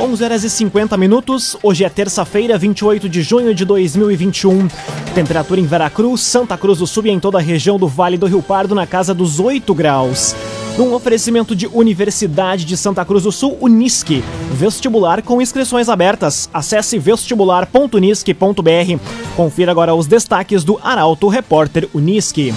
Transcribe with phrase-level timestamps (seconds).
[0.00, 1.56] 11 horas e 50 minutos.
[1.60, 4.68] Hoje é terça-feira, 28 de junho de 2021.
[5.12, 8.26] Temperatura em Veracruz, Santa Cruz do Sul e em toda a região do Vale do
[8.26, 10.36] Rio Pardo na casa dos 8 graus.
[10.78, 14.22] Um oferecimento de Universidade de Santa Cruz do Sul, Unisque.
[14.52, 16.48] Vestibular com inscrições abertas.
[16.54, 19.02] Acesse vestibular.unisque.br.
[19.34, 22.54] Confira agora os destaques do Arauto Repórter Unisque.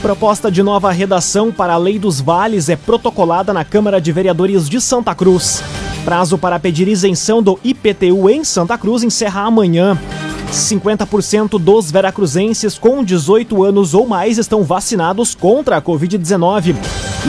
[0.00, 4.66] Proposta de nova redação para a Lei dos Vales é protocolada na Câmara de Vereadores
[4.66, 5.62] de Santa Cruz.
[6.08, 9.94] Prazo para pedir isenção do IPTU em Santa Cruz encerra amanhã.
[10.50, 16.74] 50% dos veracruzenses com 18 anos ou mais estão vacinados contra a Covid-19.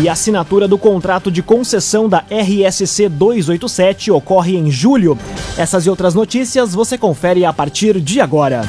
[0.02, 5.20] E a assinatura do contrato de concessão da RSC 287 ocorre em julho.
[5.57, 8.62] Essas e outras notícias você confere a partir de agora.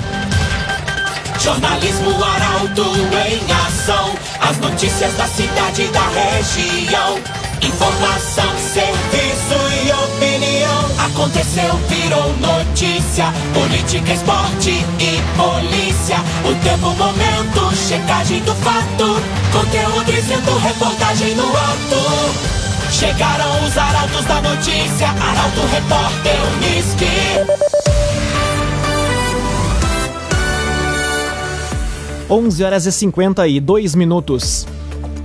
[1.39, 4.11] Jornalismo Arauto em ação.
[4.41, 7.17] As notícias da cidade e da região.
[7.63, 9.20] Informação, serviço.
[11.11, 13.33] Aconteceu, virou notícia.
[13.53, 16.17] Política, esporte e polícia.
[16.49, 19.21] O tempo, momento, checagem do fato.
[19.53, 22.91] Conteúdo dizendo, reportagem no ato.
[22.93, 25.09] Chegaram os arautos da notícia.
[25.09, 27.07] Arauto, repórter, Unisque.
[32.31, 34.65] 11 horas e 52 minutos.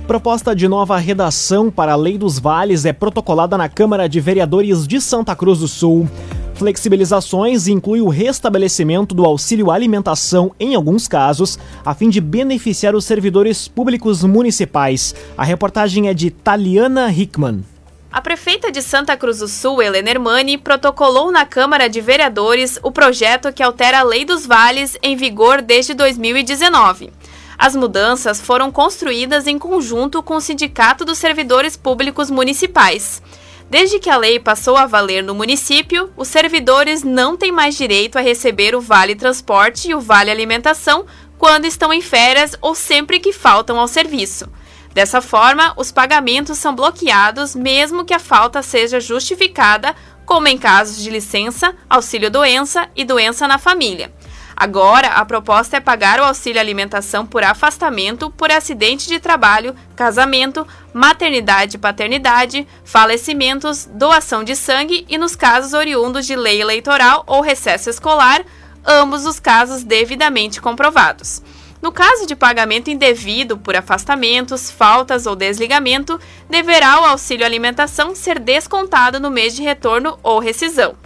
[0.06, 4.86] Proposta de nova redação para a Lei dos Vales é protocolada na Câmara de Vereadores
[4.86, 6.08] de Santa Cruz do Sul.
[6.54, 13.04] Flexibilizações incluem o restabelecimento do auxílio alimentação em alguns casos, a fim de beneficiar os
[13.04, 15.12] servidores públicos municipais.
[15.36, 17.64] A reportagem é de Taliana Hickman.
[18.12, 22.92] A prefeita de Santa Cruz do Sul, Helena Hermani, protocolou na Câmara de Vereadores o
[22.92, 27.10] projeto que altera a Lei dos Vales em vigor desde 2019.
[27.58, 33.22] As mudanças foram construídas em conjunto com o Sindicato dos Servidores Públicos Municipais.
[33.68, 38.16] Desde que a lei passou a valer no município, os servidores não têm mais direito
[38.16, 41.04] a receber o Vale Transporte e o Vale Alimentação
[41.36, 44.48] quando estão em férias ou sempre que faltam ao serviço.
[44.94, 51.02] Dessa forma, os pagamentos são bloqueados mesmo que a falta seja justificada, como em casos
[51.02, 54.12] de licença, auxílio-doença e doença na família.
[54.56, 60.66] Agora, a proposta é pagar o auxílio alimentação por afastamento por acidente de trabalho, casamento,
[60.94, 67.42] maternidade e paternidade, falecimentos, doação de sangue e nos casos oriundos de lei eleitoral ou
[67.42, 68.42] recesso escolar,
[68.82, 71.42] ambos os casos devidamente comprovados.
[71.82, 76.18] No caso de pagamento indevido por afastamentos, faltas ou desligamento,
[76.48, 80.96] deverá o auxílio alimentação ser descontado no mês de retorno ou rescisão.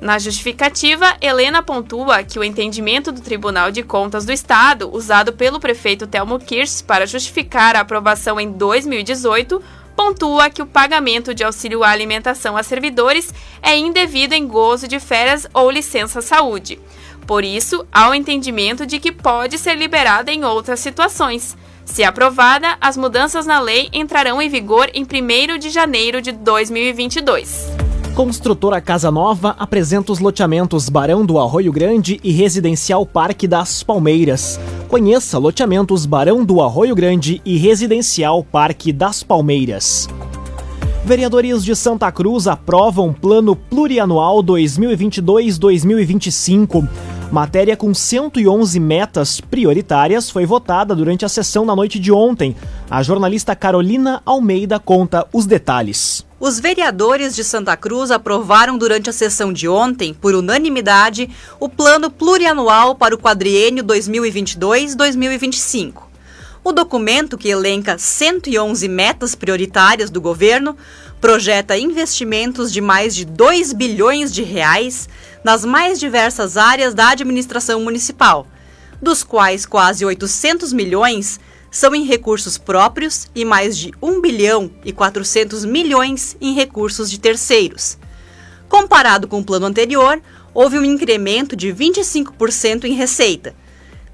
[0.00, 5.60] Na justificativa, Helena pontua que o entendimento do Tribunal de Contas do Estado, usado pelo
[5.60, 9.62] prefeito Telmo Kirsch para justificar a aprovação em 2018,
[9.96, 13.32] pontua que o pagamento de auxílio à alimentação a servidores
[13.62, 16.78] é indevido em gozo de férias ou licença saúde.
[17.26, 21.56] Por isso, há o entendimento de que pode ser liberada em outras situações.
[21.84, 27.73] Se aprovada, as mudanças na lei entrarão em vigor em 1 de janeiro de 2022.
[28.14, 34.60] Construtora Casa Nova apresenta os loteamentos Barão do Arroio Grande e Residencial Parque das Palmeiras.
[34.86, 40.08] Conheça loteamentos Barão do Arroio Grande e Residencial Parque das Palmeiras.
[41.04, 46.88] Vereadores de Santa Cruz aprovam Plano Plurianual 2022-2025.
[47.34, 52.54] Matéria com 111 metas prioritárias foi votada durante a sessão na noite de ontem.
[52.88, 56.24] A jornalista Carolina Almeida conta os detalhes.
[56.38, 61.28] Os vereadores de Santa Cruz aprovaram durante a sessão de ontem, por unanimidade,
[61.58, 66.04] o Plano Plurianual para o quadriênio 2022-2025.
[66.62, 70.74] O documento, que elenca 111 metas prioritárias do governo,
[71.20, 75.08] projeta investimentos de mais de 2 bilhões de reais
[75.44, 78.46] nas mais diversas áreas da administração municipal,
[79.00, 81.38] dos quais quase 800 milhões
[81.70, 87.20] são em recursos próprios e mais de 1 bilhão e 400 milhões em recursos de
[87.20, 87.98] terceiros.
[88.68, 90.22] Comparado com o plano anterior,
[90.54, 93.54] houve um incremento de 25% em receita.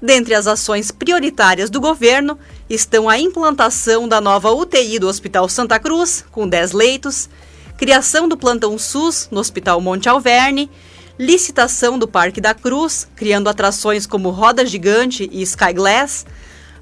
[0.01, 2.37] Dentre as ações prioritárias do governo
[2.67, 7.29] estão a implantação da nova UTI do Hospital Santa Cruz, com 10 leitos,
[7.77, 10.69] criação do plantão SUS no Hospital Monte Alverne
[11.17, 16.25] licitação do Parque da Cruz, criando atrações como Roda Gigante e Sky Glass,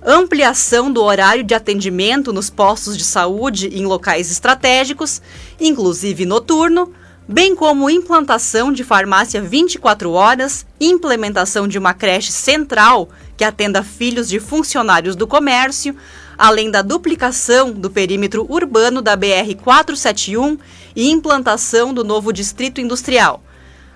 [0.06, 5.22] ampliação do horário de atendimento nos postos de saúde em locais estratégicos,
[5.60, 6.94] inclusive noturno,
[7.28, 14.28] bem como implantação de farmácia 24 horas, implementação de uma creche central que atenda filhos
[14.28, 15.96] de funcionários do comércio,
[16.38, 20.58] além da duplicação do perímetro urbano da BR-471
[20.96, 23.44] e implantação do novo distrito industrial.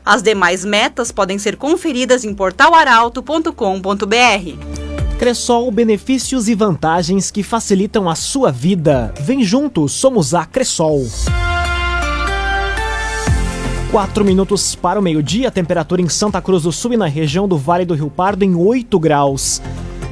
[0.05, 5.15] As demais metas podem ser conferidas em portalaralto.com.br.
[5.17, 9.13] Cressol, benefícios e vantagens que facilitam a sua vida.
[9.21, 11.07] Vem junto, somos a Cressol.
[13.91, 17.57] 4 minutos para o meio-dia, temperatura em Santa Cruz do Sul e na região do
[17.57, 19.61] Vale do Rio Pardo em 8 graus.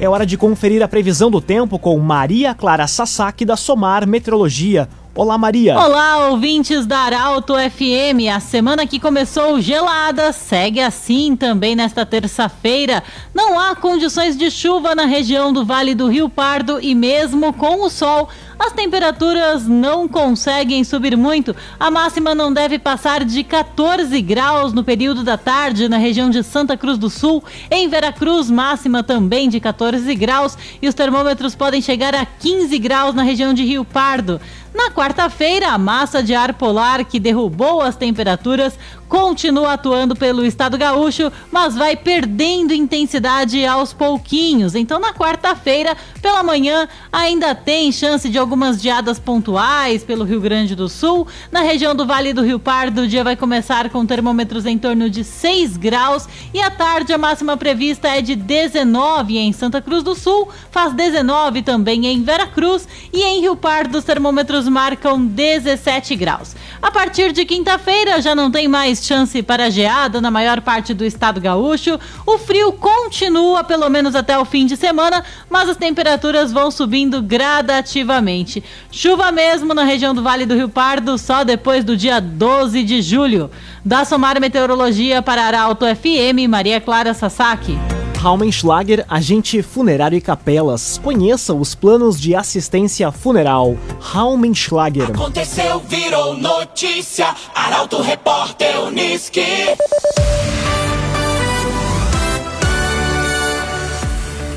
[0.00, 4.88] É hora de conferir a previsão do tempo com Maria Clara Sasaki da Somar Meteorologia.
[5.14, 5.78] Olá, Maria.
[5.78, 8.32] Olá, ouvintes da Arauto FM.
[8.34, 13.02] A semana que começou gelada segue assim também nesta terça-feira.
[13.34, 17.84] Não há condições de chuva na região do Vale do Rio Pardo e mesmo com
[17.84, 18.26] o sol,
[18.64, 21.54] as temperaturas não conseguem subir muito.
[21.80, 26.44] A máxima não deve passar de 14 graus no período da tarde na região de
[26.44, 27.42] Santa Cruz do Sul.
[27.68, 33.14] Em Veracruz, máxima também de 14 graus e os termômetros podem chegar a 15 graus
[33.16, 34.40] na região de Rio Pardo.
[34.72, 38.78] Na quarta-feira, a massa de ar polar que derrubou as temperaturas
[39.12, 44.74] continua atuando pelo estado gaúcho, mas vai perdendo intensidade aos pouquinhos.
[44.74, 50.74] Então, na quarta-feira, pela manhã, ainda tem chance de algumas geadas pontuais pelo Rio Grande
[50.74, 51.26] do Sul.
[51.50, 55.10] Na região do Vale do Rio Pardo, o dia vai começar com termômetros em torno
[55.10, 60.02] de 6 graus e à tarde a máxima prevista é de 19 em Santa Cruz
[60.02, 66.16] do Sul, faz 19 também em Veracruz e em Rio Pardo os termômetros marcam 17
[66.16, 66.56] graus.
[66.80, 71.04] A partir de quinta-feira já não tem mais chance para geada na maior parte do
[71.04, 71.98] estado gaúcho.
[72.26, 77.20] O frio continua pelo menos até o fim de semana, mas as temperaturas vão subindo
[77.20, 78.62] gradativamente.
[78.90, 83.02] Chuva mesmo na região do Vale do Rio Pardo só depois do dia 12 de
[83.02, 83.50] julho.
[83.84, 87.91] Da Somar Meteorologia para Arauto FM, Maria Clara Sasaki.
[88.22, 90.96] Raumenschlager, agente funerário e capelas.
[90.96, 93.76] Conheça os planos de assistência funeral.
[93.98, 95.10] Raumenschlager.
[95.10, 97.34] Aconteceu, virou notícia.
[97.52, 99.42] Arauto Repórter Uniski.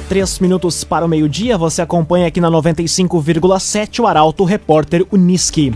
[0.08, 5.74] Três minutos para o meio-dia, você acompanha aqui na 95,7 o Arauto Repórter Uniski.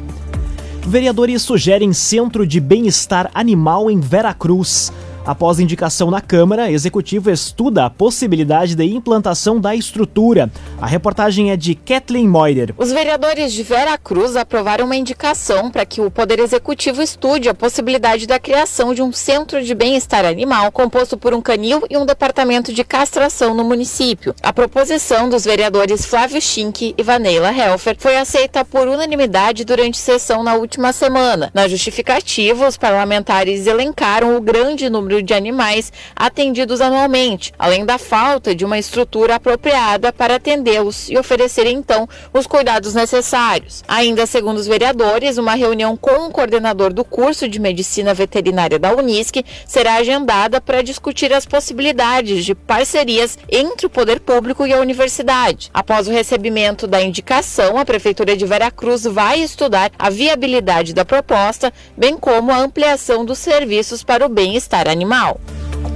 [0.85, 4.93] Vereadores sugerem centro de bem-estar animal em Veracruz.
[5.29, 10.51] Após indicação na Câmara, Executivo estuda a possibilidade de implantação da estrutura.
[10.81, 12.73] A reportagem é de Kathleen Moider.
[12.75, 17.53] Os vereadores de Vera Cruz aprovaram uma indicação para que o Poder Executivo estude a
[17.53, 22.07] possibilidade da criação de um centro de bem-estar animal composto por um canil e um
[22.07, 24.33] departamento de castração no município.
[24.41, 30.41] A proposição dos vereadores Flávio Schink e Vanilla Helfer foi aceita por unanimidade durante sessão
[30.41, 31.51] na última semana.
[31.53, 38.53] Na justificativa, os parlamentares elencaram o grande número de animais atendidos anualmente, além da falta
[38.55, 43.83] de uma estrutura apropriada para atendê-los e oferecer então os cuidados necessários.
[43.87, 48.93] Ainda segundo os vereadores, uma reunião com o coordenador do curso de medicina veterinária da
[48.93, 54.79] Unisc será agendada para discutir as possibilidades de parcerias entre o poder público e a
[54.79, 55.69] universidade.
[55.73, 61.73] Após o recebimento da indicação, a prefeitura de Veracruz vai estudar a viabilidade da proposta,
[61.97, 65.08] bem como a ampliação dos serviços para o bem-estar animal.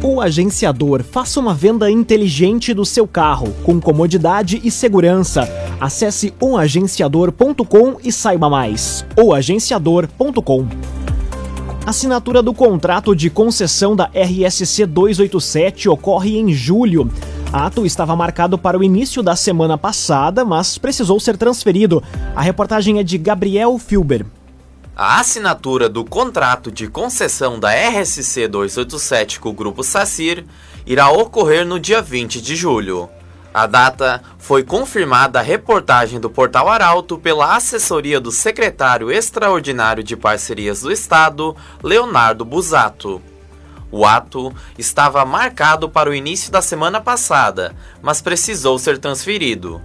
[0.02, 5.48] O agenciador faça uma venda inteligente do seu carro, com comodidade e segurança.
[5.80, 9.06] Acesse oagenciador.com e saiba mais.
[9.16, 10.68] oagenciador.com
[11.86, 17.10] Assinatura do contrato de concessão da RSC 287 ocorre em julho.
[17.52, 22.02] Ato estava marcado para o início da semana passada, mas precisou ser transferido.
[22.36, 24.26] A reportagem é de Gabriel Filber.
[24.96, 30.46] A assinatura do contrato de concessão da RSC 287 com o Grupo SACIR
[30.86, 33.10] irá ocorrer no dia 20 de julho.
[33.52, 40.16] A data foi confirmada a reportagem do Portal Arauto pela assessoria do secretário extraordinário de
[40.16, 43.20] Parcerias do Estado, Leonardo Busato.
[43.92, 49.82] O ato estava marcado para o início da semana passada, mas precisou ser transferido.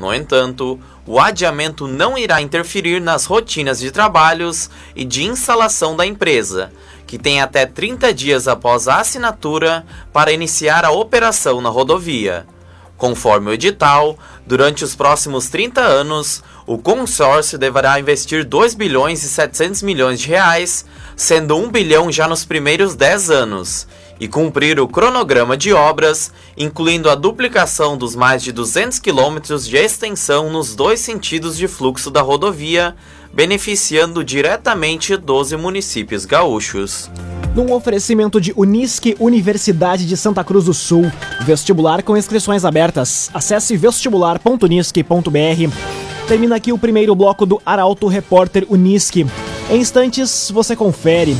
[0.00, 6.06] No entanto, o adiamento não irá interferir nas rotinas de trabalhos e de instalação da
[6.06, 6.72] empresa,
[7.06, 12.46] que tem até 30 dias após a assinatura para iniciar a operação na rodovia.
[12.96, 19.28] Conforme o edital, durante os próximos 30 anos, o consórcio deverá investir 2 bilhões e
[19.28, 23.86] 700 milhões de reais, sendo 1 bilhão já nos primeiros 10 anos,
[24.20, 29.76] e cumprir o cronograma de obras, incluindo a duplicação dos mais de 200 quilômetros de
[29.76, 32.94] extensão nos dois sentidos de fluxo da rodovia,
[33.32, 37.10] beneficiando diretamente 12 municípios gaúchos.
[37.54, 41.10] Num oferecimento de Unisque Universidade de Santa Cruz do Sul.
[41.40, 43.28] Vestibular com inscrições abertas.
[43.34, 45.74] Acesse vestibular.unisque.br.
[46.28, 49.26] Termina aqui o primeiro bloco do Arauto Repórter Unisque.
[49.68, 51.36] Em instantes, você confere.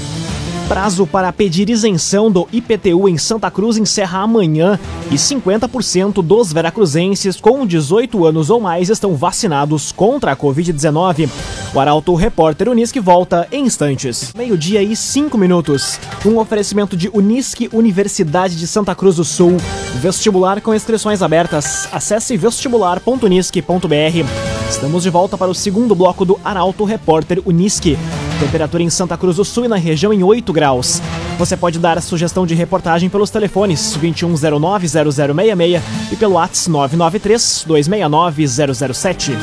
[0.71, 4.79] Prazo para pedir isenção do IPTU em Santa Cruz encerra amanhã
[5.11, 11.29] e 50% dos veracruzenses com 18 anos ou mais estão vacinados contra a Covid-19.
[11.75, 14.33] O Arauto Repórter Unisque volta em instantes.
[14.33, 15.99] Meio-dia e 5 minutos.
[16.25, 19.57] Um oferecimento de Unisque Universidade de Santa Cruz do Sul.
[19.97, 21.89] Vestibular com inscrições abertas.
[21.91, 24.71] Acesse vestibular.unisque.br.
[24.71, 27.99] Estamos de volta para o segundo bloco do Arauto Repórter Unisque.
[28.40, 31.02] Temperatura em Santa Cruz do Sul e na região em 8 graus.
[31.38, 39.35] Você pode dar a sugestão de reportagem pelos telefones 2109-0066 e pelo WhatsApp 993-269-007.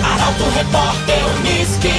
[0.00, 1.90] Arauto Repórter Unisque.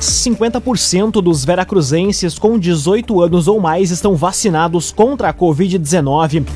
[0.00, 6.46] Cinquenta por cento dos veracruzenses com 18 anos ou mais estão vacinados contra a Covid-19.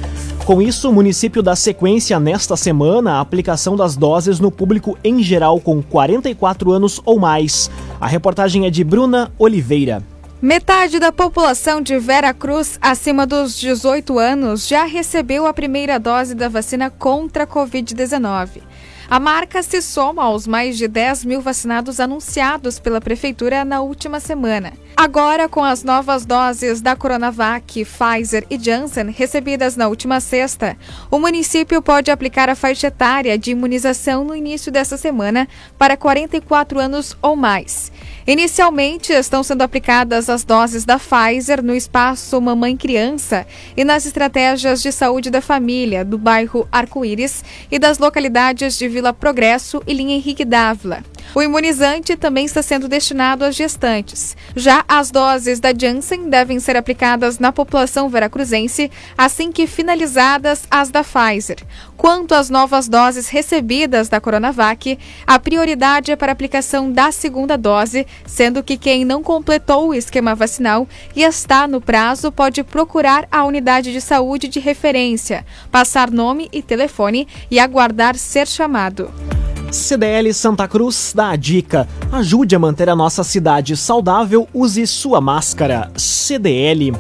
[0.45, 5.23] Com isso, o município dá sequência nesta semana à aplicação das doses no público em
[5.23, 7.71] geral com 44 anos ou mais.
[8.01, 10.03] A reportagem é de Bruna Oliveira.
[10.43, 16.35] Metade da população de Vera Cruz, acima dos 18 anos, já recebeu a primeira dose
[16.35, 18.63] da vacina contra a Covid-19.
[19.13, 24.19] A marca se soma aos mais de 10 mil vacinados anunciados pela Prefeitura na última
[24.19, 24.73] semana.
[24.97, 30.79] Agora, com as novas doses da Coronavac, Pfizer e Janssen recebidas na última sexta,
[31.11, 36.81] o município pode aplicar a faixa etária de imunização no início dessa semana para 44
[36.81, 37.93] anos ou mais.
[38.27, 44.93] Inicialmente, estão sendo aplicadas as doses da Pfizer no espaço Mamãe-Criança e nas estratégias de
[44.93, 50.45] saúde da família do bairro Arco-Íris e das localidades de Vila Progresso e Linha Henrique
[50.45, 51.03] Dávila.
[51.35, 54.37] O imunizante também está sendo destinado às gestantes.
[54.55, 60.91] Já as doses da Janssen devem ser aplicadas na população veracruzense assim que finalizadas as
[60.91, 61.59] da Pfizer.
[61.97, 67.57] Quanto às novas doses recebidas da Coronavac, a prioridade é para a aplicação da segunda
[67.57, 73.27] dose, sendo que quem não completou o esquema vacinal e está no prazo pode procurar
[73.31, 79.11] a unidade de saúde de referência, passar nome e telefone e aguardar ser chamado.
[79.73, 85.19] CDL Santa Cruz dá a dica: ajude a manter a nossa cidade saudável, use sua
[85.19, 85.91] máscara.
[85.97, 86.93] CDL.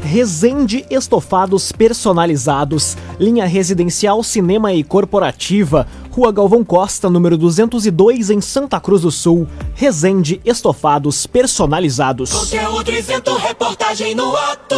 [0.02, 8.80] Resende Estofados Personalizados, linha residencial, cinema e corporativa, Rua Galvão Costa, número 202, em Santa
[8.80, 9.46] Cruz do Sul.
[9.74, 12.32] Resende Estofados Personalizados.
[12.32, 14.76] Conteúdo isento, reportagem no ato.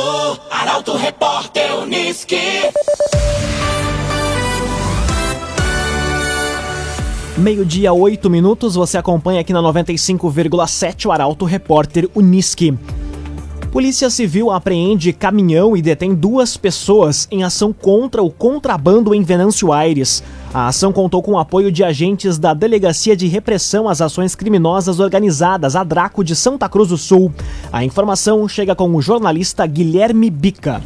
[0.51, 2.37] Arauto Repórter Unisque.
[7.41, 12.77] Meio-dia, 8 minutos, você acompanha aqui na 95,7 o Arauto Repórter Unisque.
[13.73, 19.73] Polícia Civil apreende caminhão e detém duas pessoas em ação contra o contrabando em Venâncio
[19.73, 20.23] Aires.
[20.53, 25.01] A ação contou com o apoio de agentes da Delegacia de Repressão às Ações Criminosas
[25.01, 27.33] Organizadas, a Draco de Santa Cruz do Sul.
[27.73, 30.83] A informação chega com o jornalista Guilherme Bica.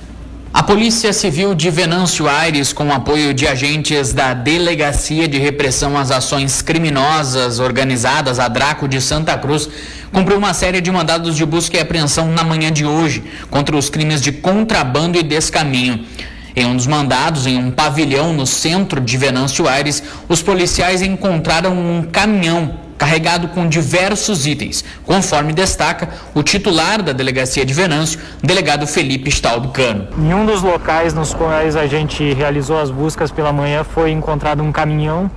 [0.54, 6.12] A Polícia Civil de Venâncio Aires, com apoio de agentes da Delegacia de Repressão às
[6.12, 9.68] Ações Criminosas Organizadas, a Draco de Santa Cruz,
[10.12, 13.90] cumpriu uma série de mandados de busca e apreensão na manhã de hoje contra os
[13.90, 16.06] crimes de contrabando e descaminho.
[16.54, 21.72] Em um dos mandados, em um pavilhão no centro de Venâncio Aires, os policiais encontraram
[21.72, 28.86] um caminhão carregado com diversos itens, conforme destaca o titular da delegacia de Venâncio, delegado
[28.86, 30.08] Felipe Staubcano.
[30.18, 34.62] Em um dos locais nos quais a gente realizou as buscas pela manhã foi encontrado
[34.62, 35.30] um caminhão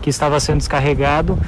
[0.00, 1.38] que estava sendo descarregado,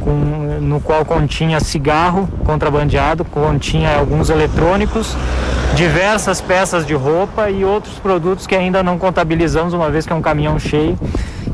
[0.00, 5.16] com, no qual continha cigarro contrabandeado, continha alguns eletrônicos,
[5.74, 10.16] diversas peças de roupa e outros produtos que ainda não contabilizamos, uma vez que é
[10.16, 10.98] um caminhão cheio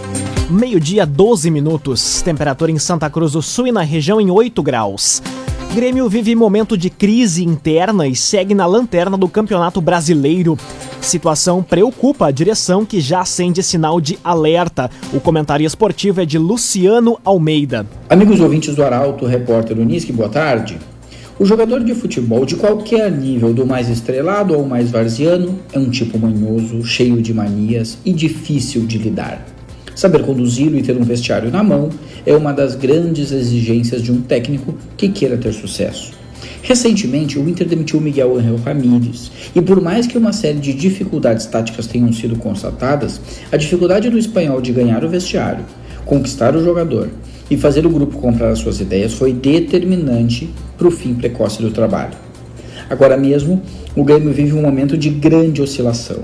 [0.49, 2.23] Meio-dia, 12 minutos.
[2.23, 5.21] Temperatura em Santa Cruz do Sul e na região em 8 graus.
[5.75, 10.57] Grêmio vive momento de crise interna e segue na lanterna do Campeonato Brasileiro.
[11.01, 14.91] Situação preocupa a direção que já acende sinal de alerta.
[15.13, 17.87] O comentário esportivo é de Luciano Almeida.
[18.09, 20.79] Amigos ouvintes do Arauto, repórter Unisque, boa tarde.
[21.41, 25.89] O jogador de futebol de qualquer nível, do mais estrelado ao mais varziano, é um
[25.89, 29.47] tipo manhoso, cheio de manias e difícil de lidar.
[29.95, 31.91] Saber conduzi-lo e ter um vestiário na mão
[32.27, 36.11] é uma das grandes exigências de um técnico que queira ter sucesso.
[36.61, 41.47] Recentemente, o Inter demitiu Miguel Angel Ramírez, e por mais que uma série de dificuldades
[41.47, 43.21] táticas tenham sido constatadas,
[43.53, 45.65] a dificuldade do espanhol de ganhar o vestiário,
[46.05, 47.09] conquistar o jogador
[47.51, 51.71] e fazer o grupo comprar as suas ideias foi determinante para o fim precoce do
[51.71, 52.17] trabalho.
[52.89, 53.63] Agora mesmo,
[53.95, 56.23] o Grêmio vive um momento de grande oscilação.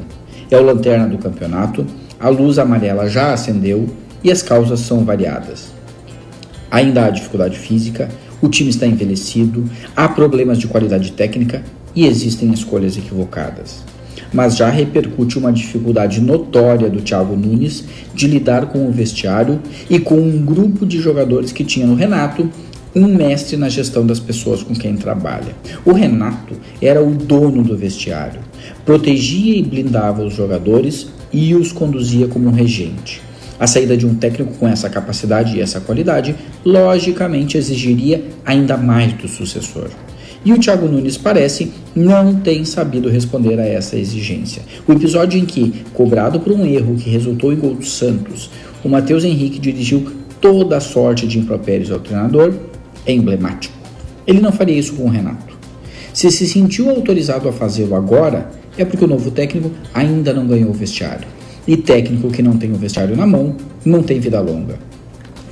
[0.50, 1.86] É o lanterna do campeonato,
[2.18, 3.86] a luz amarela já acendeu
[4.22, 5.72] e as causas são variadas.
[6.70, 8.08] Ainda há dificuldade física,
[8.40, 11.62] o time está envelhecido, há problemas de qualidade técnica
[11.94, 13.82] e existem escolhas equivocadas.
[14.34, 20.00] Mas já repercute uma dificuldade notória do Thiago Nunes de lidar com o vestiário e
[20.00, 22.50] com um grupo de jogadores que tinha no Renato
[22.94, 25.54] um mestre na gestão das pessoas com quem trabalha.
[25.84, 28.40] O Renato era o dono do vestiário,
[28.84, 33.20] protegia e blindava os jogadores e os conduzia como um regente.
[33.58, 39.12] A saída de um técnico com essa capacidade e essa qualidade, logicamente, exigiria ainda mais
[39.12, 39.90] do sucessor.
[40.44, 44.62] E o Thiago Nunes parece não tem sabido responder a essa exigência.
[44.86, 48.50] O episódio em que, cobrado por um erro que resultou em gol do Santos,
[48.84, 50.04] o Matheus Henrique dirigiu
[50.40, 52.54] toda a sorte de impropérios ao treinador
[53.06, 53.74] é emblemático.
[54.26, 55.56] Ele não faria isso com o Renato.
[56.12, 60.70] Se se sentiu autorizado a fazê-lo agora, é porque o novo técnico ainda não ganhou
[60.70, 61.26] o vestiário.
[61.66, 64.78] E técnico que não tem o vestiário na mão não tem vida longa.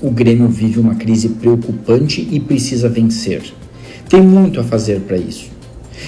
[0.03, 3.43] O Grêmio vive uma crise preocupante e precisa vencer.
[4.09, 5.51] Tem muito a fazer para isso.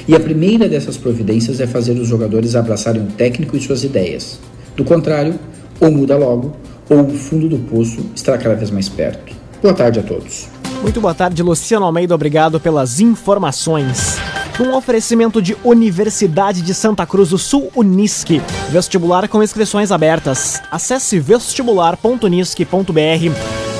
[0.06, 4.38] E a primeira dessas providências é fazer os jogadores abraçarem o técnico e suas ideias.
[4.76, 5.38] Do contrário,
[5.80, 6.54] ou muda logo,
[6.88, 9.34] ou o fundo do poço estará cada vez mais perto.
[9.62, 10.48] Boa tarde a todos.
[10.82, 12.14] Muito boa tarde, Luciano Almeida.
[12.14, 14.18] Obrigado pelas informações.
[14.60, 18.42] Um oferecimento de Universidade de Santa Cruz do Sul, Unisque.
[18.70, 20.60] Vestibular com inscrições abertas.
[20.70, 23.63] Acesse vestibular.unisque.br.